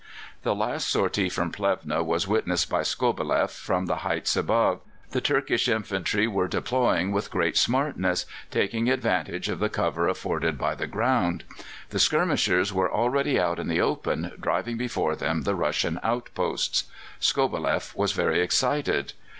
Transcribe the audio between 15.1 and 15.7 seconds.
them the